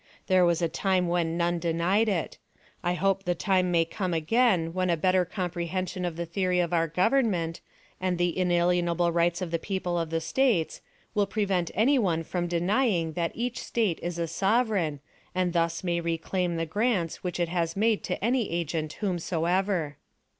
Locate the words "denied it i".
1.59-2.95